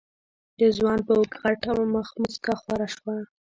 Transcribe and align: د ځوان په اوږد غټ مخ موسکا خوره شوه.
د 0.59 0.61
ځوان 0.77 0.99
په 1.07 1.11
اوږد 1.17 1.35
غټ 1.41 1.61
مخ 1.93 2.07
موسکا 2.21 2.53
خوره 2.61 2.87
شوه. 2.95 3.15